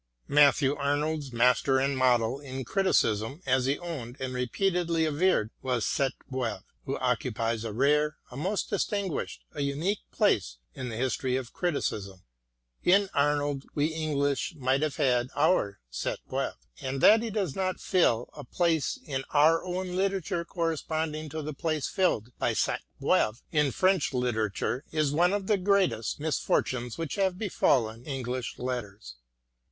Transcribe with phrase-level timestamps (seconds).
[0.27, 6.15] Matthew Arnold's master and model in criticism, as he owned and repeatedly averred, was Sainte
[6.27, 11.53] Beuve, who occupies a rare, a most distinguished, a unique place in the history of
[11.53, 12.23] criticism.
[12.83, 17.79] In Arnold we English might have had our Sainte Beuve, and that he does not
[17.79, 22.31] fill a MATTHEW ARNOLD 191 place in our own literature corresponding to the place filled
[22.39, 28.03] by Sainte Beuve in French literature is one of the greatest misfortunes which have befallen
[28.03, 29.17] English letters.